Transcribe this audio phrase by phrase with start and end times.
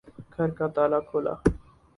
[0.35, 1.33] گھر کا تالا کھولا